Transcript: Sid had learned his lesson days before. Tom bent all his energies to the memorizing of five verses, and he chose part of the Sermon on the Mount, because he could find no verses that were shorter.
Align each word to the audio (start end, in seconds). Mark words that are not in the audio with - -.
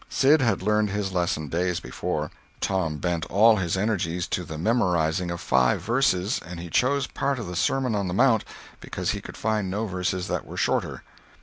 Sid 0.09 0.41
had 0.41 0.63
learned 0.63 0.89
his 0.89 1.13
lesson 1.13 1.47
days 1.47 1.79
before. 1.79 2.31
Tom 2.59 2.97
bent 2.97 3.23
all 3.27 3.57
his 3.57 3.77
energies 3.77 4.25
to 4.29 4.43
the 4.43 4.57
memorizing 4.57 5.29
of 5.29 5.39
five 5.39 5.79
verses, 5.79 6.41
and 6.43 6.59
he 6.59 6.71
chose 6.71 7.05
part 7.05 7.37
of 7.37 7.45
the 7.45 7.55
Sermon 7.55 7.93
on 7.93 8.07
the 8.07 8.13
Mount, 8.15 8.43
because 8.79 9.11
he 9.11 9.21
could 9.21 9.37
find 9.37 9.69
no 9.69 9.85
verses 9.85 10.25
that 10.27 10.43
were 10.43 10.57
shorter. 10.57 11.03